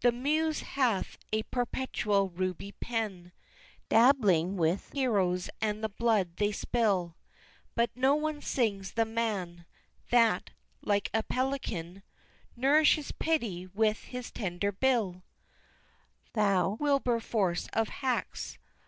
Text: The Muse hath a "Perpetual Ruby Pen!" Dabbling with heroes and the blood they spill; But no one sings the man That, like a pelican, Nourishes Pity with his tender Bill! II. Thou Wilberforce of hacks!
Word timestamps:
The 0.00 0.10
Muse 0.10 0.62
hath 0.62 1.16
a 1.32 1.44
"Perpetual 1.44 2.30
Ruby 2.30 2.72
Pen!" 2.72 3.30
Dabbling 3.88 4.56
with 4.56 4.90
heroes 4.92 5.48
and 5.60 5.80
the 5.84 5.88
blood 5.88 6.38
they 6.38 6.50
spill; 6.50 7.14
But 7.76 7.90
no 7.94 8.16
one 8.16 8.42
sings 8.42 8.90
the 8.94 9.04
man 9.04 9.64
That, 10.10 10.50
like 10.82 11.08
a 11.14 11.22
pelican, 11.22 12.02
Nourishes 12.56 13.12
Pity 13.12 13.68
with 13.68 13.98
his 14.06 14.32
tender 14.32 14.72
Bill! 14.72 15.18
II. 15.22 15.22
Thou 16.32 16.76
Wilberforce 16.80 17.68
of 17.72 17.90
hacks! 17.90 18.58